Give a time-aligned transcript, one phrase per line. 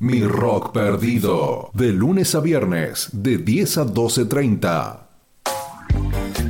[0.00, 6.47] Mi Rock Perdido, de lunes a viernes, de 10 a 12.30.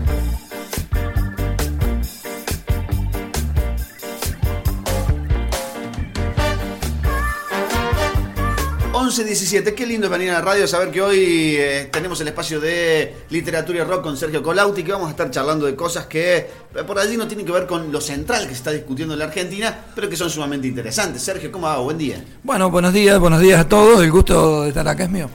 [9.09, 13.25] 11.17, qué lindo venir a la radio, saber que hoy eh, tenemos el espacio de
[13.31, 16.49] literatura y rock con Sergio Colauti, que vamos a estar charlando de cosas que eh,
[16.87, 19.25] por allí no tienen que ver con lo central que se está discutiendo en la
[19.25, 21.23] Argentina, pero que son sumamente interesantes.
[21.23, 21.79] Sergio, ¿cómo va?
[21.79, 22.23] Buen día.
[22.43, 25.31] Bueno, buenos días, buenos días a todos, el gusto de estar acá es mío.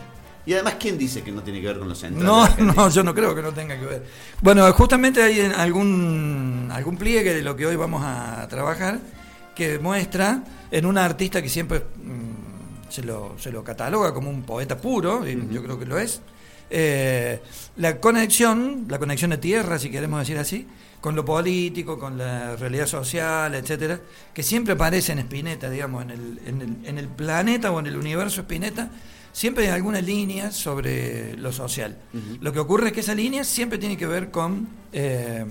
[0.45, 2.23] Y además, ¿quién dice que no tiene que ver con lo central?
[2.23, 4.03] No, no, yo no creo que no tenga que ver.
[4.39, 8.99] Bueno, justamente hay algún, algún pliegue de lo que hoy vamos a trabajar
[9.55, 11.83] que muestra en una artista que siempre
[12.89, 16.21] se lo, se lo cataloga como un poeta puro, y yo creo que lo es.
[16.69, 17.41] Eh,
[17.77, 20.67] la conexión, la conexión de tierra, si queremos decir así,
[21.01, 23.99] con lo político, con la realidad social, etcétera,
[24.33, 27.87] que siempre aparece en Spinetta, digamos, en el, en el, en el planeta o en
[27.87, 28.89] el universo Spinetta,
[29.33, 31.97] siempre hay alguna línea sobre lo social.
[32.39, 35.43] Lo que ocurre es que esa línea siempre tiene que ver con eh,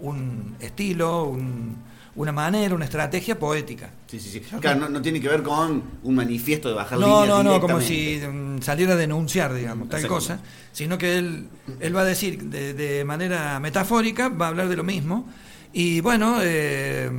[0.00, 1.76] un estilo, un,
[2.16, 3.90] una manera, una estrategia poética.
[4.06, 4.40] Sí, sí, sí.
[4.60, 8.18] Claro, no, tiene que ver con un manifiesto de bajar no, No, no, como si
[8.18, 10.40] mm, saliera a denunciar, digamos, tal cosa,
[10.72, 14.84] sino que él, él va a decir de, manera metafórica, va a hablar de lo
[14.84, 15.28] mismo.
[15.72, 17.10] Y bueno, eh,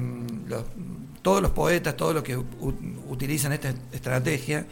[1.21, 2.35] todos los poetas, todos los que
[3.07, 4.65] utilizan esta estrategia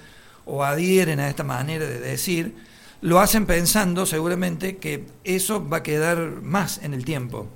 [0.46, 2.56] o adhieren a esta manera de decir,
[3.06, 7.48] lo hacen pensando seguramente que eso va a quedar más en el tiempo,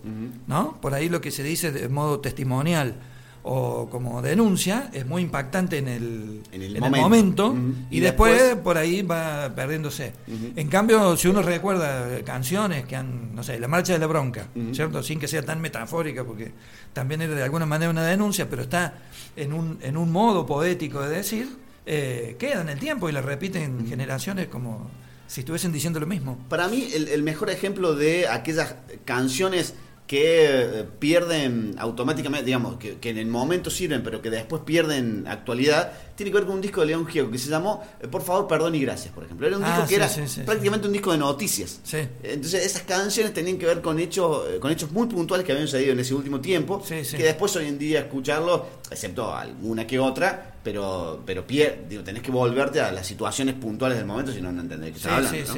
[0.45, 0.79] ¿no?
[0.79, 2.97] Por ahí lo que se dice de modo testimonial
[3.41, 7.55] o como denuncia es muy impactante en el, en el momento,
[7.89, 10.13] y, después, por ahí va perdiéndose.
[10.55, 14.49] En cambio, si uno recuerda canciones que han, no sé, La Marcha de la Bronca,
[14.71, 15.01] ¿cierto?
[15.01, 16.51] Sin que sea tan metafórica, porque
[16.93, 18.99] también era de alguna manera una denuncia, pero está
[19.35, 21.49] en un, en un modo poético de decir,
[21.87, 24.91] eh, queda en el tiempo y la repiten generaciones como
[25.29, 26.43] si estuviesen diciendo lo mismo.
[26.49, 28.73] Para mí, el, mejor ejemplo de aquellas
[29.05, 29.75] canciones
[30.07, 35.93] que eh, pierden automáticamente, digamos, que, en el momento sirven, pero que después pierden actualidad,
[36.19, 38.45] tiene que ver con un disco de León Gieco que se llamó eh, Por favor,
[38.45, 39.47] perdón y gracias, por ejemplo.
[39.47, 40.09] Era un disco ah, que era
[40.45, 41.79] prácticamente un disco de noticias.
[42.21, 45.65] Entonces, esas canciones tenían que ver con hechos, eh, con hechos muy puntuales que habían
[45.65, 50.55] sucedido en ese último tiempo, que después hoy en día escucharlo, excepto alguna que otra,
[50.61, 54.61] pero, pero digo, tenés que volverte a las situaciones puntuales del momento, si no, no
[54.61, 55.53] entendés qué está hablando.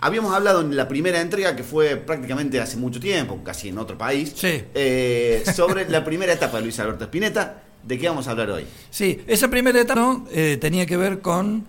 [0.00, 3.98] Habíamos hablado en la primera entrega, que fue prácticamente hace mucho tiempo, casi en otro
[3.98, 7.64] país, eh, sobre la primera etapa de Luis Alberto Spinetta.
[7.82, 8.66] ¿De qué vamos a hablar hoy?
[8.90, 11.66] Sí, esa primera etapa eh, tenía que ver con,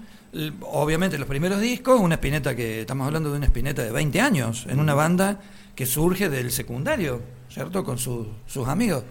[0.62, 4.66] obviamente, los primeros discos, una Spinetta que estamos hablando de una Spinetta de 20 años,
[4.70, 5.40] en una banda
[5.76, 7.84] que surge del secundario, ¿cierto?
[7.84, 9.04] Con sus amigos.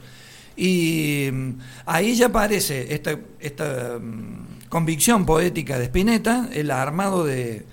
[0.56, 1.50] Y mm,
[1.87, 7.65] ahí ya aparece esta, esta mm, convicción poética de Spinetta, el armado de,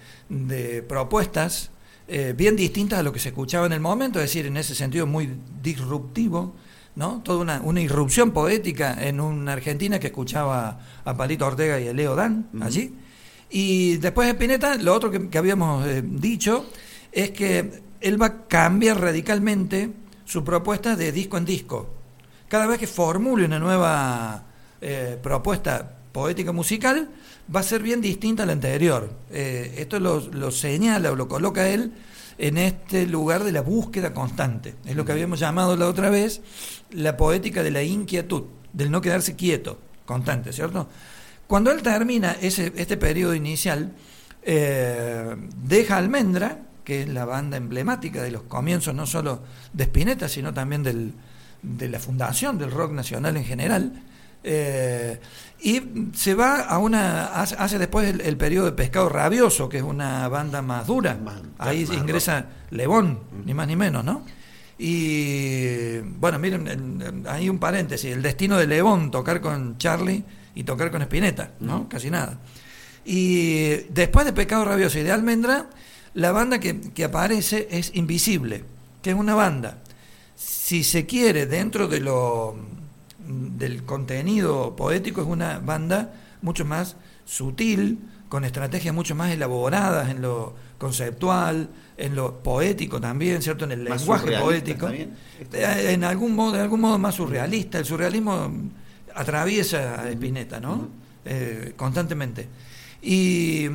[0.87, 1.69] propuestas
[2.07, 4.73] eh, bien distintas a lo que se escuchaba en el momento, es decir, en ese
[4.73, 5.29] sentido muy
[5.61, 6.55] disruptivo,
[6.97, 7.21] ¿no?
[7.23, 11.93] Toda una, una irrupción poética en una Argentina que escuchaba a Palito Ortega y a
[11.93, 12.93] Leo Dan allí.
[13.49, 16.65] Y después de Spinetta, lo otro que, habíamos eh, dicho
[17.13, 19.93] es que él va a cambiar radicalmente
[20.25, 21.97] su propuesta de disco en disco
[22.47, 24.43] cada vez que formule una nueva
[24.81, 27.09] eh, propuesta poética musical,
[27.53, 29.09] va a ser bien distinta a la anterior.
[29.31, 31.91] Eh, esto lo, señala o lo coloca él
[32.37, 34.75] en este lugar de la búsqueda constante.
[34.85, 36.41] Es lo que habíamos llamado la otra vez
[36.91, 38.43] la poética de la inquietud,
[38.73, 40.87] del no quedarse quieto, constante, ¿cierto?
[41.47, 43.93] Cuando él termina ese, este periodo inicial,
[44.43, 49.41] eh, deja Almendra, que es la banda emblemática de los comienzos no solo
[49.73, 51.13] de Spinetta, sino también del,
[51.61, 54.03] de la fundación del rock nacional en general.
[54.43, 55.19] Eh,
[55.59, 55.81] y
[56.13, 57.25] se va a una.
[57.25, 61.17] Hace, después el, periodo de Pescado Rabioso, que es una banda más dura.
[61.57, 64.23] Ahí ingresa Lebón, ni más ni menos, ¿no?
[64.77, 70.23] Y bueno, miren, hay un paréntesis: el destino de Lebón, tocar con Charlie
[70.53, 71.89] y tocar con Spinetta, ¿no?
[71.89, 72.39] Casi nada.
[73.03, 75.69] Y después de Pescado Rabioso y de Almendra,
[76.13, 78.63] la banda que, que aparece es Invisible,
[79.01, 79.79] que es una banda
[80.37, 82.55] si se quiere, dentro de lo
[83.27, 86.95] del contenido poético, es una banda mucho más
[87.25, 93.65] sutil, con estrategias mucho más elaboradas en lo conceptual, en lo poético también, ¿cierto?
[93.65, 94.89] En el lenguaje poético.
[94.89, 95.07] Eh,
[95.53, 97.79] en algún modo, de algún modo más surrealista.
[97.79, 98.51] El surrealismo
[99.15, 100.89] atraviesa a Spinetta, ¿no?
[101.25, 102.47] Eh, constantemente.
[103.01, 103.67] Y,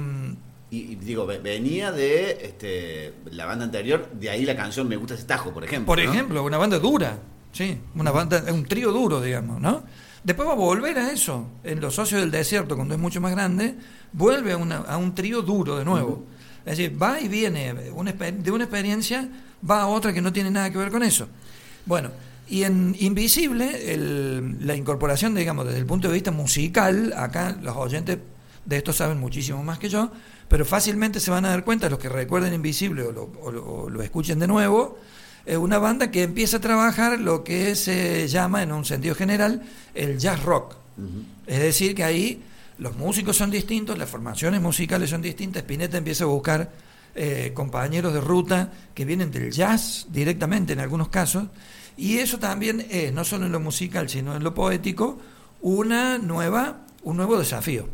[0.70, 5.24] y, digo, venía de este, la banda anterior, de ahí la canción Me gusta ese
[5.24, 5.86] tajo, por ejemplo.
[5.86, 7.18] Por ejemplo, una banda dura,
[7.52, 9.82] sí, una banda, un trío duro, digamos, ¿no?
[10.24, 13.32] Después va a volver a eso, en Los Socios del Desierto, cuando es mucho más
[13.32, 13.76] grande,
[14.12, 16.24] vuelve a, un trío duro de nuevo.
[16.64, 17.90] Es decir, va y viene, de
[18.50, 19.28] una experiencia
[19.68, 21.26] va a otra que no tiene nada que ver con eso.
[21.86, 22.10] Bueno,
[22.48, 23.96] y en Invisible,
[24.60, 28.18] la incorporación, digamos, desde el punto de vista musical, acá los oyentes
[28.64, 30.12] de esto saben muchísimo más que yo,
[30.48, 34.46] pero fácilmente se van a dar cuenta, los que recuerden Invisible o lo, escuchen de
[34.46, 34.98] nuevo,
[35.44, 39.62] es una banda que empieza a trabajar lo que se llama, en un sentido general,
[39.94, 40.76] el jazz rock.
[41.46, 42.42] Es decir, que ahí
[42.78, 46.70] los músicos son distintos, las formaciones musicales son distintas, Spinetta empieza a buscar
[47.14, 51.44] eh, compañeros de ruta que vienen del jazz directamente en algunos casos,
[51.96, 55.18] y eso también es, no solo en lo musical, sino en lo poético,
[55.60, 57.88] una nueva, un nuevo desafío.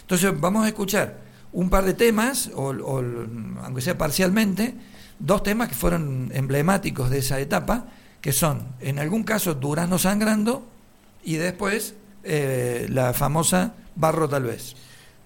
[0.00, 1.18] Entonces vamos a escuchar
[1.52, 2.72] un par de temas, o,
[3.62, 4.74] aunque sea parcialmente,
[5.18, 7.86] dos temas que fueron emblemáticos de esa etapa,
[8.20, 10.66] que son, en algún caso, Durazno sangrando
[11.22, 11.94] y después
[12.24, 14.76] eh, la famosa Barro tal vez.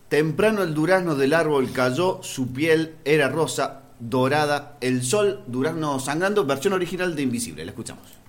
[0.09, 6.45] Temprano el durazno del árbol cayó, su piel era rosa, dorada, el sol, durazno sangrando,
[6.45, 7.65] versión original de Invisible.
[7.65, 8.22] La escuchamos.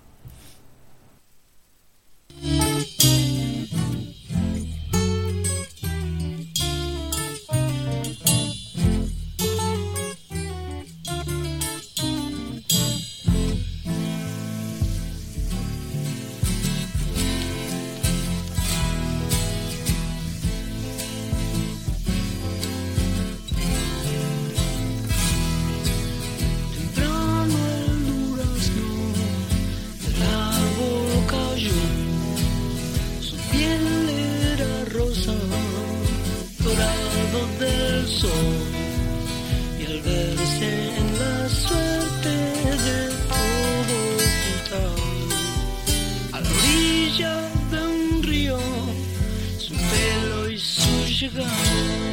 [51.24, 52.13] chegar.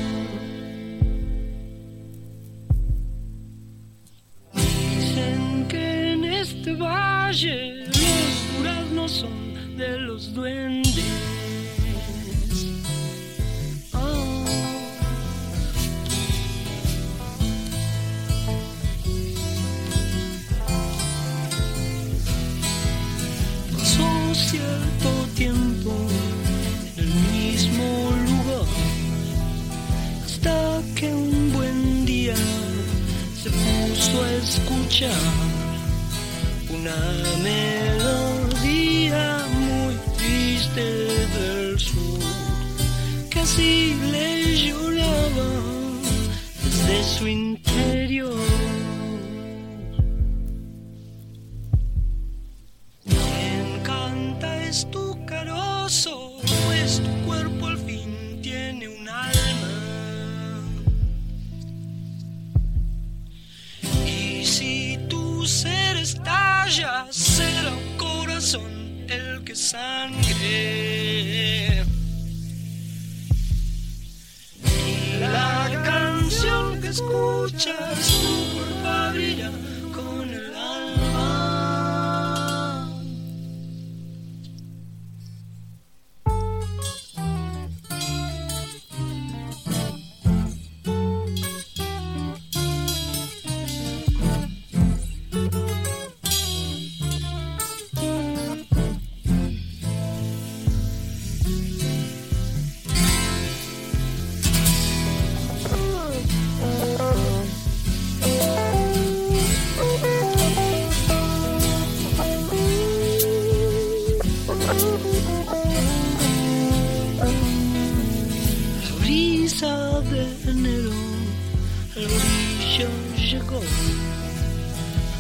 [54.70, 55.09] eres.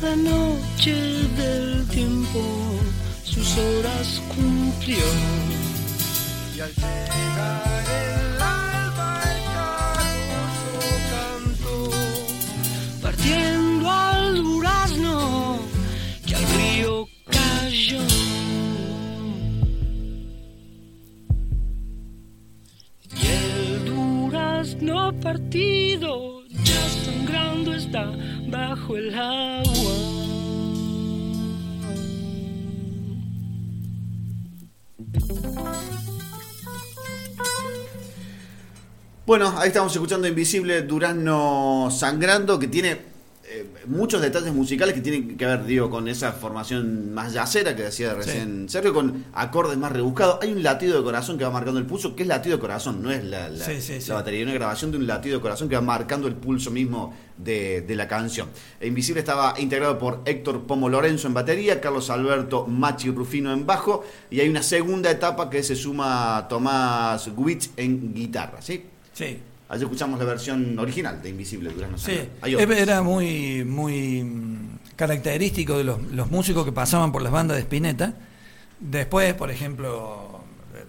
[0.02, 0.94] La noche
[1.36, 2.40] del tiempo
[3.22, 5.04] sus horas cumplió.
[6.56, 10.72] Y al llegar el alba el caluroso
[11.12, 11.90] cantó,
[13.02, 15.58] partiendo al durazno
[16.26, 18.02] que al río cayó.
[23.16, 25.89] Y el durazno partió
[28.96, 30.20] el agua.
[39.26, 43.09] Bueno, ahí estamos escuchando Invisible Durazno Sangrando, que tiene
[43.90, 48.14] muchos detalles musicales que tienen que ver, digo, con esa formación más yacera que decía
[48.14, 50.38] recién Sergio, con acordes más rebuscados.
[50.42, 53.02] Hay un latido de corazón que va marcando el pulso, que es latido de corazón,
[53.02, 54.12] no es la, la, Sí, sí, la sí.
[54.12, 57.80] batería, una grabación de un latido de corazón que va marcando el pulso mismo de,
[57.82, 58.48] de la canción.
[58.80, 63.66] E Invisible estaba integrado por Héctor Pomo Lorenzo en batería, Carlos Alberto Machi Rufino en
[63.66, 68.84] bajo, y hay una segunda etapa que se suma Tomás Gubitz en guitarra, ¿sí?
[69.12, 69.38] Sí.
[69.70, 75.84] Allí escuchamos la versión original de Invisible Durazno Sí, era muy, muy mm, característico de
[75.84, 78.14] los, los músicos que pasaban por las bandas de Spinetta.
[78.80, 80.40] Después, por ejemplo,
[80.74, 80.84] eh,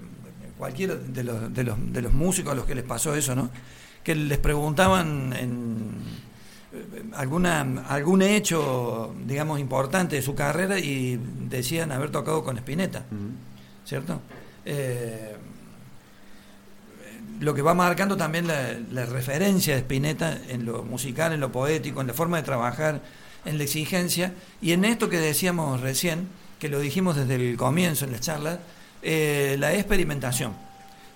[0.58, 3.52] cualquiera de los, de, los, de los músicos a los que les pasó eso, ¿no?
[4.04, 5.92] Que les preguntaban en
[6.74, 13.06] eh, alguna, algún hecho, digamos, importante de su carrera y decían haber tocado con Spinetta,
[13.86, 14.22] ¿cierto?
[14.66, 15.36] Eh,
[17.40, 21.52] lo que va marcando también la, la referencia de Spinetta en lo musical, en lo
[21.52, 23.02] poético, en la forma de trabajar,
[23.46, 26.28] en la exigencia y en esto que decíamos recién,
[26.60, 28.60] que lo dijimos desde el comienzo en las charlas,
[29.02, 30.54] eh, la experimentación.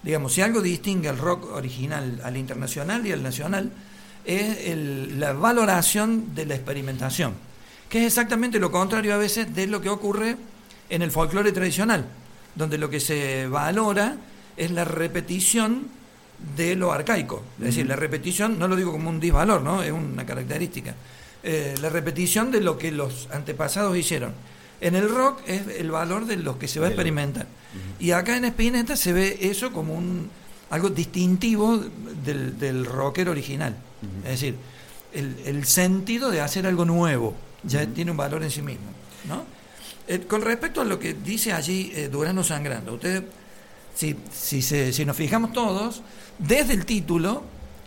[0.02, 3.72] Digamos, si algo distingue al rock original al internacional y al nacional,
[4.24, 7.34] es el- la valoración de la experimentación,
[7.90, 10.38] que es exactamente lo contrario a veces de lo que ocurre
[10.90, 12.06] en el folclore tradicional,
[12.56, 14.18] donde lo que se valora
[14.58, 15.88] es la repetición
[16.56, 17.44] de lo arcaico.
[17.60, 19.84] Es decir, la repetición, no lo digo como un disvalor, ¿no?
[19.84, 20.96] es una característica.
[21.44, 24.34] Eh, la repetición de lo que los antepasados hicieron.
[24.82, 27.48] En el rock es el valor de lo que se va a experimentar.
[28.00, 30.30] Y acá en Spinetta se ve eso como un
[30.70, 31.78] algo distintivo
[32.24, 33.76] del, del rocker original.
[34.24, 34.56] Es decir,
[35.14, 38.88] el, el sentido de hacer algo nuevo ya tiene un valor en sí mismo.
[39.28, 39.44] ¿no?
[40.08, 43.24] Eh, con respecto a lo que dice allí eh, Durano Sangrando, ustedes,
[43.96, 46.04] si, si, se- si nos fijamos todos,
[46.38, 47.44] desde el título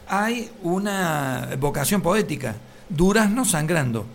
[0.08, 2.56] hay una vocación poética,
[2.88, 4.06] Durazno Sangrando.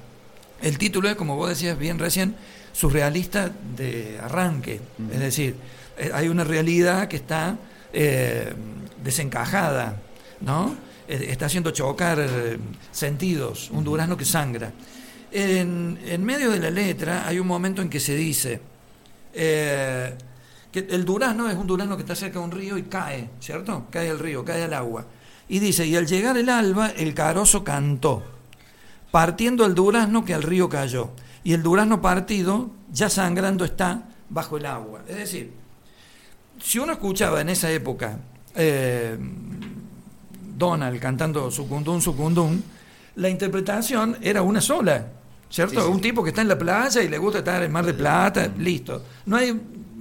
[0.61, 2.35] El título es, como vos decías bien recién,
[2.73, 4.81] surrealista de arranque.
[5.11, 5.55] Es decir,
[5.97, 7.57] eh, hay una realidad que está
[7.93, 8.51] eh,
[9.03, 10.01] desencajada,
[10.41, 10.75] ¿no?
[11.07, 12.57] Eh, está haciendo chocar eh,
[12.91, 14.71] sentidos, un durazno que sangra.
[15.31, 18.61] En, en medio de la letra hay un momento en que se dice
[19.33, 20.13] eh,
[20.73, 23.85] que el durazno es un durazno que está cerca de un río y cae, ¿cierto?
[23.89, 25.05] Cae al río, cae al agua.
[25.47, 28.23] Y dice, y al llegar el alba, el carozo cantó
[29.13, 31.11] partiendo el durazno que al río cayó,
[31.43, 35.03] y el durazno partido ya sangrando está bajo el agua.
[35.07, 35.53] Es decir,
[36.59, 38.17] si uno escuchaba en esa época
[38.55, 39.15] eh,
[40.57, 42.63] Donald cantando Sucundún, Sucundún,
[43.17, 45.05] la interpretación era una sola,
[45.47, 45.81] ¿cierto?
[45.81, 45.93] Sí, sí.
[45.93, 48.49] Un tipo que está en la playa y le gusta estar en Mar de Plata,
[48.57, 49.03] listo.
[49.27, 49.51] No hay,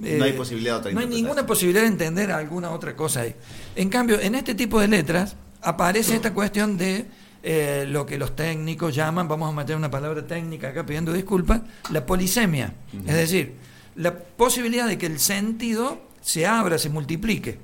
[0.05, 3.21] eh, No hay posibilidad de otra No hay ninguna posibilidad de entender alguna otra cosa
[3.21, 3.35] ahí.
[3.75, 7.05] En cambio, en este tipo de letras aparece esta cuestión de
[7.41, 11.61] eh, lo que los técnicos llaman, vamos a meter una palabra técnica acá pidiendo disculpas,
[11.89, 12.73] la polisemia.
[13.05, 13.55] Es decir,
[13.95, 17.59] la posibilidad de que el sentido se abra, se multiplique.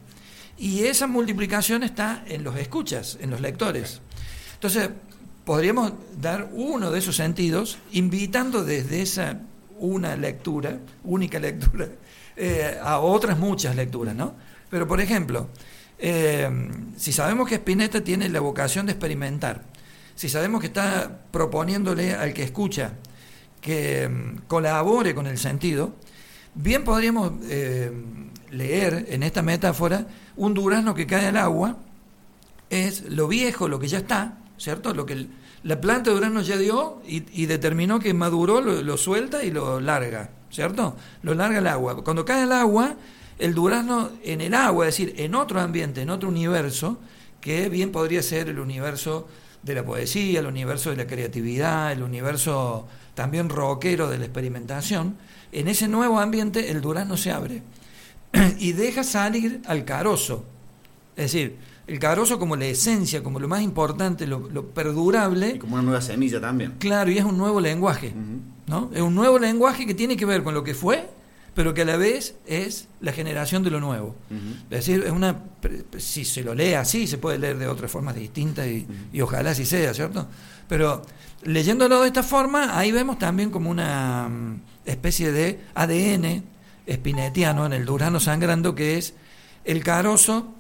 [0.58, 4.01] Y esa multiplicación está en los escuchas, en los lectores.
[4.55, 4.89] Entonces,
[5.46, 9.39] podríamos dar uno de esos sentidos invitando desde esa
[9.79, 11.88] una lectura, única lectura,
[12.41, 14.34] eh, a otras muchas lecturas, ¿no?
[14.69, 15.50] Pero, por ejemplo,
[15.98, 16.50] eh,
[16.96, 19.63] si sabemos que Spinetta tiene la vocación de experimentar,
[20.15, 22.93] si sabemos que está proponiéndole al que escucha
[23.60, 25.96] que mm, colabore con el sentido,
[26.55, 27.91] bien podríamos eh,
[28.51, 31.75] leer en esta metáfora un durazno que cae al agua,
[32.69, 34.93] es lo viejo, lo que ya está, ¿cierto?
[34.93, 35.27] Lo que
[35.63, 40.29] la planta de durazno ya dio y, determinó que maduró, lo suelta y lo larga,
[40.51, 40.96] ¿cierto?
[41.24, 42.03] Lo larga al agua.
[42.03, 42.96] Cuando cae al agua,
[43.38, 47.00] el durazno en el agua, es decir, en otro ambiente, en otro universo,
[47.41, 49.27] que bien podría ser el universo
[49.63, 55.18] de la poesía, el universo de la creatividad, el universo también rockero de la experimentación,
[55.51, 57.63] en ese nuevo ambiente el durazno se abre
[58.60, 60.46] y deja salir al carozo.
[61.15, 61.58] Es decir,
[61.89, 65.84] el carozo como la esencia, como lo más importante, lo, lo perdurable, Y como una
[65.84, 66.75] nueva semilla también.
[66.77, 68.13] claro, y es un nuevo lenguaje.
[68.67, 68.91] ¿no?
[68.93, 71.10] Es un nuevo lenguaje que tiene que ver con lo que fue,
[71.55, 74.15] pero que a la vez es la generación de lo nuevo.
[74.69, 75.43] Es decir, es una
[75.98, 79.50] si se lo lee así, se puede leer de otras formas distintas y, y ojalá
[79.50, 80.27] así sea, ¿cierto?
[80.67, 81.01] Pero
[81.43, 86.43] leyéndolo de esta forma, ahí vemos también como una mm, especie de ADN
[86.86, 89.15] espinetiano en el Durano sangrando, que es
[89.65, 90.53] el carozo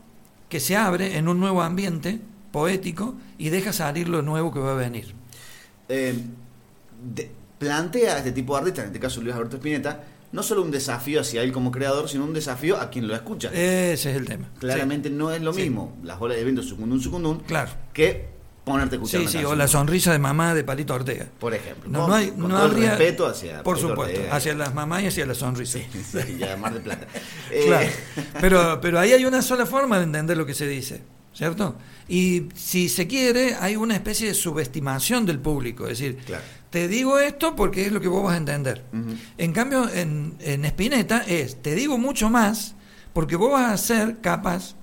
[0.49, 2.19] que se abre en un nuevo ambiente,
[2.51, 5.13] poético y deja salir lo nuevo que va a venir.
[5.87, 6.15] Eh,
[7.13, 10.61] de- plantea a este tipo de artista, en este caso Luis Alberto Spinetta, no solo
[10.61, 13.49] un desafío hacia él como creador, sino un desafío a quien lo escucha.
[13.49, 14.49] Ese es el tema.
[14.59, 15.61] Claramente no es lo Sí.
[15.63, 17.71] mismo las olas de viento sucundún sucundún Claro.
[17.93, 18.27] que
[18.69, 21.27] ponerte a Sí, escuchar sí, una sí, o la sonrisa de mamá de Palito Ortega.
[21.39, 21.89] Por ejemplo.
[21.89, 24.35] No, con- no hay, con no todo el habría- respeto hacia Por Palito supuesto, Ortega.
[24.35, 25.79] hacia las mamás y hacia la sonrisa.
[25.79, 27.07] Sí, y a Mar del Plata.
[27.51, 27.89] Eh, Claro.
[28.41, 31.01] Pero, pero ahí hay una sola forma de entender lo que se dice,
[31.33, 31.75] ¿cierto?
[32.07, 35.83] Y si se quiere, hay una especie de subestimación del público.
[35.87, 36.43] Es decir, Claro.
[36.69, 38.83] te digo esto porque es lo que vos vas a entender.
[39.37, 42.75] En cambio, en, en Spinetta es, te digo mucho más
[43.13, 44.75] porque vos vas a ser capaz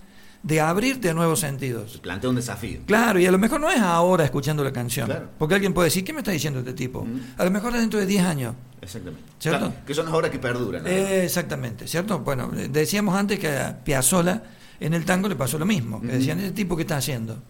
[0.46, 1.98] de abrirte a nuevos sentidos.
[1.98, 2.78] plantea un desafío.
[2.86, 5.06] Claro, y a lo mejor no es ahora escuchando la canción.
[5.06, 5.28] Claro.
[5.38, 7.00] Porque alguien puede decir, ¿qué me está diciendo este tipo?
[7.00, 7.18] Ujú.
[7.36, 8.54] A lo mejor dentro de 10 años.
[8.80, 9.24] Exactamente.
[9.40, 9.58] ¿Cierto?
[9.58, 10.84] Claro, que son las obras que perduran.
[10.84, 10.88] ¿no?
[10.88, 12.20] Eh, exactamente, ¿cierto?
[12.20, 14.44] Bueno, decíamos antes que a Piazzolla
[14.78, 16.00] en el tango le pasó lo mismo.
[16.00, 17.42] Que decían, ¿este tipo qué está haciendo?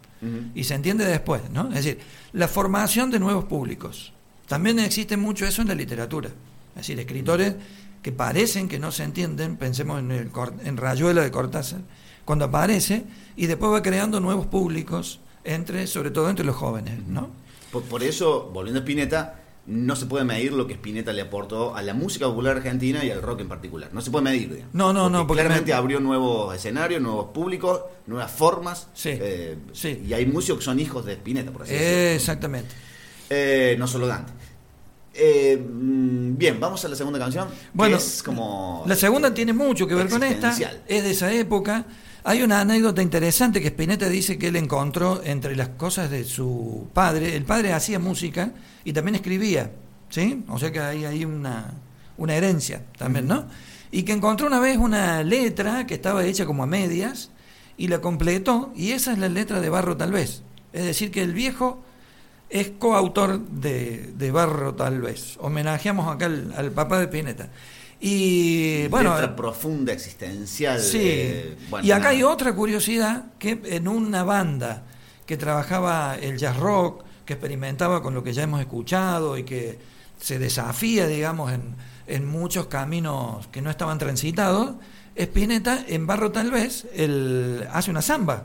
[0.54, 1.68] Y se entiende después, ¿no?
[1.68, 1.98] Es decir,
[2.32, 4.14] la formación de nuevos públicos.
[4.48, 6.30] También existe mucho eso en la literatura.
[6.70, 7.56] Es decir, escritores
[8.00, 10.30] que parecen que no se entienden, pensemos en, el,
[10.64, 11.80] en Rayuela de Cortázar,
[12.26, 13.04] cuando aparece
[13.36, 17.30] y después va creando nuevos públicos, entre, sobre todo entre los jóvenes, ¿no?
[17.72, 21.74] Por, por eso, volviendo a Spinetta, no se puede medir lo que Spinetta le aportó
[21.74, 23.90] a la música popular argentina y al rock en particular.
[23.92, 24.48] No se puede medir.
[24.52, 24.74] digamos.
[24.74, 28.88] No, no, no, porque claramente me- abrió nuevos escenarios, nuevos públicos, nuevas formas.
[28.94, 30.02] Sí, eh, sí.
[30.06, 32.10] Y hay músicos que son hijos de Spinetta, por así Eh, decirlo.
[32.16, 32.74] exactamente.
[33.30, 34.32] Eh, no solo Dante.
[35.14, 37.48] Eh, mm, bien, vamos a la segunda canción.
[37.48, 38.84] que Bueno, es como.
[38.86, 40.50] La segunda tiene mucho que ver con esta,
[40.86, 41.86] es de esa época.
[42.28, 46.88] Hay una anécdota interesante que Spinetta dice que él encontró entre las cosas de su
[46.92, 47.36] padre.
[47.36, 48.50] El padre hacía música
[48.82, 49.70] y también escribía,
[50.10, 50.44] ¿sí?
[50.48, 51.74] O sea que hay ahí una,
[52.16, 53.46] una herencia también, ¿no?
[53.92, 57.30] Y que encontró una vez una letra que estaba hecha como a medias
[57.76, 60.42] y la completó y esa es la letra de Barro tal vez.
[60.72, 61.80] Es decir, que el viejo
[62.50, 65.36] es coautor de, de Barro tal vez.
[65.38, 67.50] Homenajeamos acá al, al papá de Spinetta.
[68.00, 70.80] Y bueno, Letra profunda, existencial.
[70.80, 70.98] sí.
[71.02, 72.10] eh, bueno, y acá nada.
[72.10, 74.82] hay otra curiosidad que en una banda
[75.24, 79.78] que trabajaba el jazz rock, que experimentaba con lo que ya hemos escuchado y que
[80.20, 81.74] se desafía, digamos, en,
[82.06, 84.74] en muchos caminos que no estaban transitados,
[85.16, 88.44] Spinetta en Barro tal vez el, hace una samba.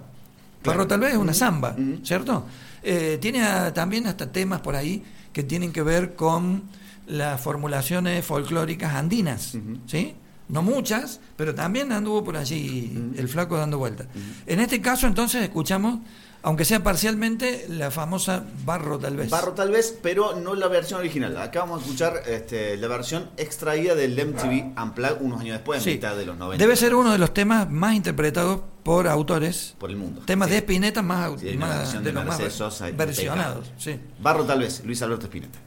[0.61, 0.77] Claro.
[0.79, 1.99] Barro tal vez es una samba, Ujú.
[2.05, 2.45] ¿cierto?
[2.83, 6.63] Eh, tiene también hasta temas por ahí que tienen que ver con
[7.07, 9.57] las formulaciones folclóricas andinas.
[9.87, 10.15] ¿sí?
[10.49, 14.07] No muchas, pero también anduvo por allí el flaco dando vueltas.
[14.45, 15.99] En este caso, entonces, escuchamos,
[16.43, 19.29] aunque sea parcialmente, la famosa Barro tal vez.
[19.29, 21.37] Barro tal vez, pero no la versión original.
[21.37, 25.83] Acá vamos a escuchar este, la versión extraída del MTV Unplugged unos años después, en
[25.85, 25.89] Sí.
[25.91, 26.61] mitad de los 90.
[26.61, 30.21] Debe ser uno de los temas más interpretados por autores, por el mundo.
[30.25, 30.53] temas Sí.
[30.55, 33.71] de Spinetta más, Sí, más- de de los más Sosa y versionados.
[34.19, 35.59] Barro tal vez, Luis Alberto Spinetta.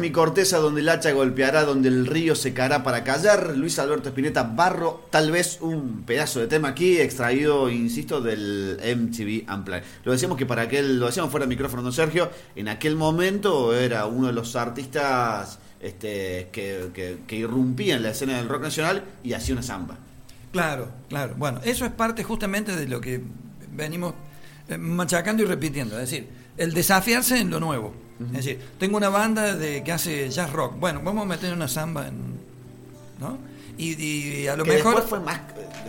[0.00, 3.56] Mi corteza donde el hacha golpeará, donde el río secará para callar.
[3.56, 9.52] Luis Alberto Spinetta, Barro, tal vez un pedazo de tema aquí, extraído, insisto, del MTV
[9.52, 9.84] Unplugged.
[10.04, 13.74] Lo decíamos que para aquel, lo decíamos fuera de micrófono, don Sergio, en aquel momento
[13.74, 18.62] era uno de los artistas este, que, que, que irrumpía en la escena del rock
[18.62, 19.98] nacional y hacía una samba.
[20.52, 21.34] Claro, claro.
[21.36, 23.22] Bueno, eso es parte justamente de lo que
[23.72, 24.14] venimos
[24.68, 25.94] eh, machacando y repitiendo.
[25.98, 27.94] Es decir, el desafiarse en lo nuevo.
[28.26, 30.78] Es decir, tengo una banda de que hace jazz rock.
[30.78, 32.38] Bueno, vamos a meter una samba en.
[33.18, 33.38] ¿No?
[33.78, 35.02] Y, y a lo que mejor.
[35.02, 35.40] fue más,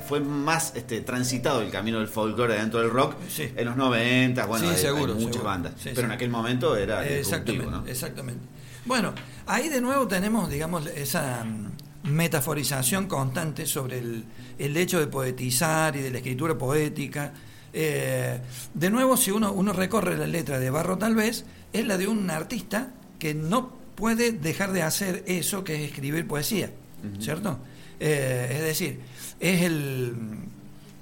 [0.07, 3.51] fue más este, transitado el camino del folclore dentro del rock Sí.
[3.55, 5.43] en los 90, bueno, Sí, hay, seguro, hay muchas seguro.
[5.43, 5.73] bandas.
[5.77, 7.85] Sí, pero en aquel momento era Exactamente, ¿no?
[7.85, 8.45] exactamente.
[8.85, 9.13] Bueno,
[9.45, 14.23] ahí de nuevo tenemos, digamos, esa mm, metaforización constante sobre el,
[14.57, 17.33] el hecho de poetizar y de la escritura poética.
[17.73, 18.39] Eh,
[18.73, 22.07] de nuevo, si uno, uno recorre la letra de Barro tal vez, es la de
[22.07, 26.71] un artista que no puede dejar de hacer eso que es escribir poesía,
[27.19, 27.59] ¿cierto?
[27.99, 28.99] Eh, es decir,
[29.39, 30.15] es el,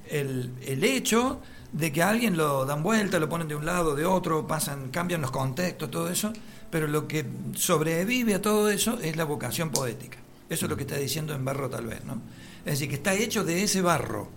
[0.10, 1.40] el, el hecho
[1.72, 4.90] de que a alguien lo dan vuelta, lo ponen de un lado, de otro, pasan,
[4.90, 6.34] cambian los contextos, todo eso,
[6.70, 10.18] pero lo que sobrevive a todo eso es la vocación poética.
[10.50, 12.22] Eso es lo que está diciendo en barro tal vez, ¿no?
[12.66, 14.28] Es decir, que está hecho de ese barro,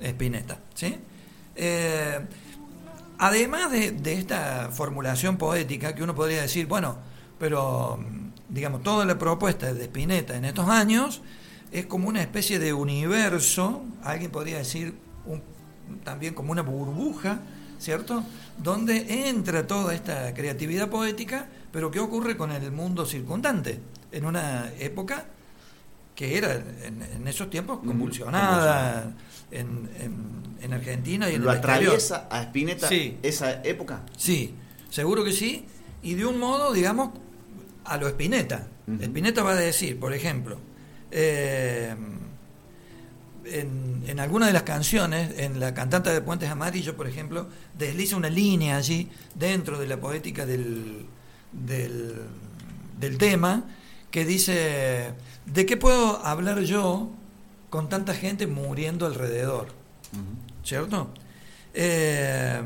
[0.00, 0.96] Spinetta, ¿sí?
[1.56, 2.18] Eh,
[3.18, 6.96] además de, esta formulación poética, que uno podría decir, bueno,
[7.38, 11.22] pero mm, digamos, toda la propuesta de Spinetta en estos años
[11.70, 14.94] es como una especie de universo, alguien podría decir
[16.04, 17.40] también como una burbuja,
[17.78, 18.24] ¿cierto?
[18.58, 23.80] Donde entra toda esta creatividad poética, pero ¿qué ocurre con el mundo circundante?
[24.12, 25.26] En una época
[26.14, 29.14] que era en, en esos tiempos convulsionada
[29.50, 31.82] en, en- en Argentina y en ¿Lo el exterior.
[31.94, 33.18] atraviesa a Spinetta Sí.
[33.22, 34.02] esa época?
[34.16, 34.54] Sí,
[34.90, 35.64] seguro que sí.
[36.04, 37.10] Y de un modo, digamos,
[37.84, 38.68] a lo Spinetta.
[39.00, 40.58] Spinetta va a decir, por ejemplo,
[41.10, 41.94] eh,
[43.44, 48.16] en, en alguna de las canciones, en la cantante de Puentes Amarillos, por ejemplo, desliza
[48.16, 51.06] una línea allí dentro de la poética del,
[51.52, 52.14] del,
[53.00, 53.64] del tema
[54.12, 55.14] que dice,
[55.46, 57.10] ¿de qué puedo hablar yo
[57.70, 59.68] con tanta gente muriendo alrededor?
[60.62, 61.12] ¿Cierto?
[61.74, 62.62] Eh,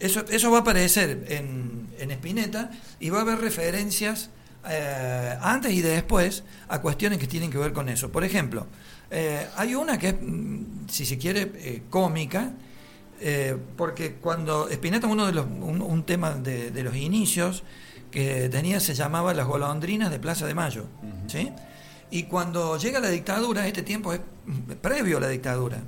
[0.00, 4.30] eso, eso va a aparecer en, en Spinetta y va a haber referencias
[4.68, 8.10] eh, antes y después a cuestiones que tienen que ver con eso.
[8.10, 8.66] Por ejemplo,
[9.10, 12.52] eh, hay una que es, mm, si se quiere, eh, cómica,
[13.76, 17.64] porque cuando Spinetta, uno de los, un, un tema de, de los inicios
[18.10, 20.86] que tenía se llamaba Las golondrinas de Plaza de Mayo.
[21.26, 21.50] ¿sí?
[22.10, 24.20] Y cuando llega la dictadura, este tiempo es
[24.80, 25.78] previo a la dictadura.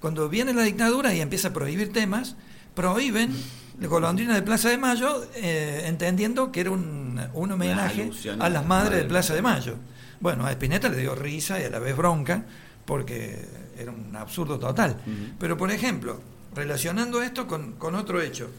[0.00, 2.36] Cuando viene la dictadura y empieza a prohibir temas,
[2.74, 3.34] prohíben
[3.80, 8.66] la golondrina de Plaza de Mayo, eh, entendiendo que era un, un homenaje a las
[8.66, 9.08] madres de.
[9.08, 9.76] Plaza de Mayo.
[10.20, 12.44] Bueno, a Spinetta le dio risa y a la vez bronca,
[12.84, 13.46] porque
[13.78, 14.96] era un absurdo total.
[15.38, 16.20] Pero, por ejemplo,
[16.54, 18.50] relacionando esto con, con otro hecho,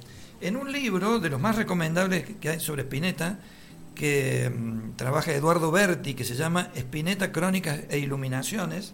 [0.42, 3.40] en un libro de los más recomendables que hay sobre Spinetta,
[3.94, 8.94] que mm, trabaja Eduardo Berti, que se llama Spinetta, Crónicas e Iluminaciones,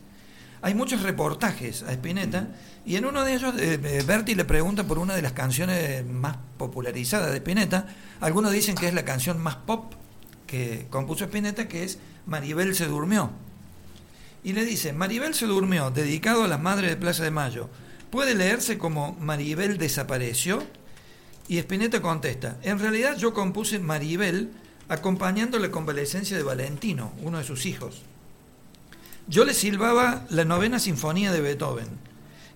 [0.64, 2.50] hay muchos reportajes a Spinetta
[2.86, 6.06] y en uno de ellos eh, eh, Berti le pregunta por una de las canciones
[6.06, 7.88] más popularizadas de Spinetta.
[8.20, 9.94] Algunos dicen que es la canción más pop
[10.46, 13.32] que compuso Spinetta, que es Maribel se durmió.
[14.44, 17.70] Y le dice, Maribel se durmió, dedicado a las madres de Plaza de Mayo.
[18.12, 20.62] ¿Puede leerse como Maribel desapareció?
[21.52, 24.52] Y Spinetta contesta, en realidad yo compuse Maribel
[24.88, 28.04] acompañando la convalecencia de Valentino, uno de sus hijos.
[29.28, 31.90] Yo le silbaba la novena sinfonía de Beethoven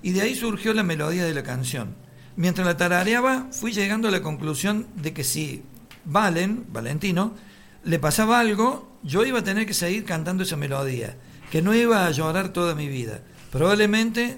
[0.02, 1.94] y de ahí surgió la melodía de la canción.
[2.38, 5.64] Mientras la tarareaba fui llegando a la conclusión de que si
[6.06, 7.36] Valen, Valentino,
[7.84, 11.18] le pasaba algo, yo iba a tener que seguir cantando esa melodía,
[11.52, 13.20] que no iba a llorar toda mi vida.
[13.52, 14.38] Probablemente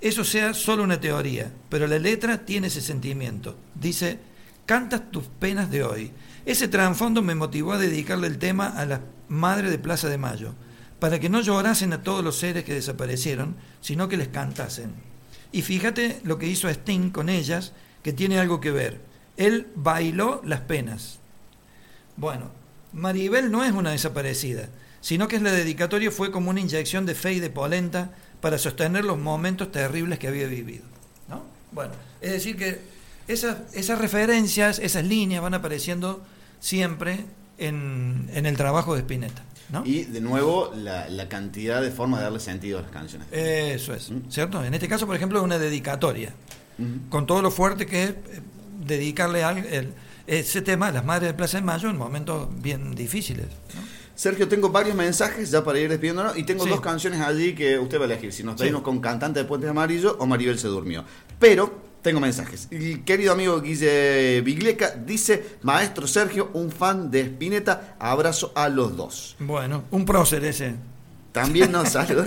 [0.00, 3.56] eso sea solo una teoría, pero la letra tiene ese sentimiento.
[3.74, 4.18] Dice,
[4.64, 6.12] cantas tus penas de hoy.
[6.46, 10.54] Ese trasfondo me motivó a dedicarle el tema a la madre de Plaza de Mayo,
[11.00, 14.92] para que no llorasen a todos los seres que desaparecieron, sino que les cantasen.
[15.50, 19.00] Y fíjate lo que hizo Sting con ellas, que tiene algo que ver.
[19.36, 21.18] Él bailó las penas.
[22.16, 22.50] Bueno,
[22.92, 24.68] Maribel no es una desaparecida,
[25.00, 29.04] sino que la dedicatoria fue como una inyección de fe y de polenta para sostener
[29.04, 30.84] los momentos terribles que había vivido.
[31.28, 31.42] ¿no?
[31.72, 32.80] Bueno, es decir que
[33.26, 36.22] esas, esas referencias, esas líneas van apareciendo
[36.60, 37.24] siempre
[37.58, 39.42] en, en el trabajo de Spinetta.
[39.70, 39.84] ¿no?
[39.84, 43.28] Y de nuevo, la, la cantidad de formas de darle sentido a las canciones.
[43.32, 44.64] Eso es, ¿cierto?
[44.64, 46.32] En este caso, por ejemplo, una dedicatoria,
[47.10, 48.16] con todo lo fuerte que es eh,
[48.86, 49.68] dedicarle algo.
[49.68, 49.92] el-
[50.26, 53.46] ese tema, las madres de Plaza de Mayo, en momentos bien difíciles.
[53.74, 53.80] ¿no?
[54.18, 56.70] Sergio, tengo varios mensajes ya para ir despidiéndonos y tengo Sí.
[56.70, 58.32] dos canciones allí que usted va a elegir.
[58.32, 61.04] Si nos pedimos con Cantante de Puentes Amarillo o Maribel se durmió.
[61.38, 62.66] Pero tengo mensajes.
[62.72, 68.96] El querido amigo Guille Vigleca dice, Maestro Sergio, un fan de Spinetta, abrazo a los
[68.96, 69.36] dos.
[69.38, 70.74] Bueno, un prócer ese.
[71.30, 72.26] También nos saluda,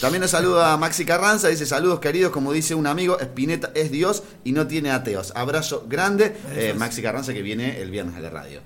[0.00, 4.22] también nos saluda Maxi Carranza, dice saludos queridos, como dice un amigo, Spinetta es Dios
[4.44, 5.32] y no tiene ateos.
[5.34, 6.72] Abrazo grande, eh.
[6.78, 8.60] Maxi Carranza que viene el viernes a la radio.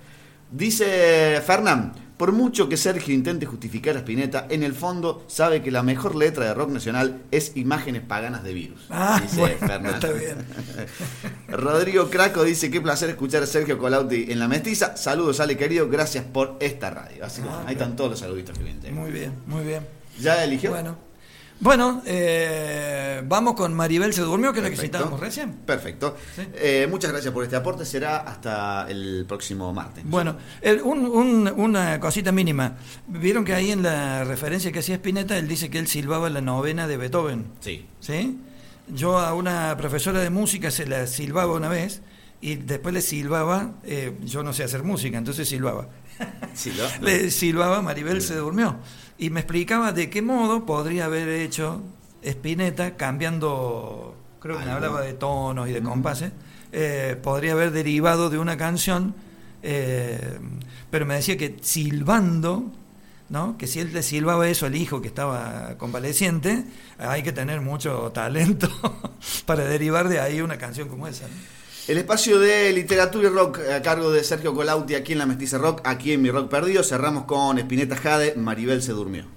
[0.50, 5.70] Dice Fernán, por mucho que Sergio intente justificar a Spinetta, en el fondo sabe que
[5.70, 8.86] la mejor letra de rock nacional es Imágenes Paganas de Virus.
[8.90, 9.94] Ah, dice bueno, Fernán.
[9.94, 10.36] está bien.
[11.48, 14.96] Rodrigo Craco dice, qué placer escuchar a Sergio Colauti en La Mestiza.
[14.96, 17.24] Saludos, Ale querido, gracias por esta radio.
[17.24, 18.94] Así que Ah, ahí están todos los saluditos que vienen.
[18.94, 19.86] Muy bien, muy bien.
[20.18, 20.70] ¿Ya eligió?
[20.70, 20.96] Bueno,
[21.60, 25.52] bueno eh, vamos con Maribel se durmió, que es la que citábamos recién.
[25.52, 26.16] Perfecto.
[26.34, 26.42] Sí.
[26.54, 27.84] Eh, muchas gracias por este aporte.
[27.84, 30.04] Será hasta el próximo martes.
[30.06, 32.76] Bueno, el- un- un- una cosita mínima.
[33.08, 36.40] Vieron que ahí en la referencia que hacía Spinetta, él dice que él silbaba la
[36.40, 37.46] novena de Beethoven.
[37.60, 37.86] Sí.
[38.00, 38.38] ¿Sí?
[38.88, 42.02] Yo a una profesora de música se la silbaba una vez
[42.40, 45.88] y después le silbaba, eh, yo no sé hacer música, entonces silbaba.
[46.18, 46.26] ¿no?
[47.06, 48.76] Le silbaba, Maribel se durmió.
[49.18, 51.82] Y me explicaba de qué modo podría haber hecho
[52.22, 56.32] Spinetta cambiando, creo que me hablaba de tonos y de compases,
[56.72, 59.14] eh, podría haber derivado de una canción,
[59.62, 60.38] eh,
[60.90, 62.70] pero me decía que silbando,
[63.28, 63.56] ¿no?
[63.56, 66.64] que si él le silbaba eso al hijo que estaba convaleciente,
[66.98, 68.68] hay que tener mucho talento
[69.46, 71.26] para derivar de ahí una canción como esa.
[71.26, 71.55] ¿no?
[71.86, 75.58] El espacio de literatura y rock a cargo de Sergio Colauti aquí en la Mestiza
[75.58, 76.82] Rock, aquí en Mi Rock Perdido.
[76.82, 79.35] Cerramos con Espineta Jade, Maribel se durmió.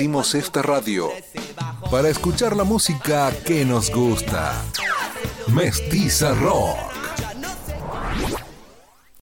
[0.00, 1.10] Hicimos esta radio
[1.90, 4.54] para escuchar la música que nos gusta.
[5.48, 6.89] Mestiza Rock.